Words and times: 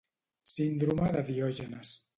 Síndrome 0.53 1.13
de 1.19 1.23
Diògenes 1.31 1.95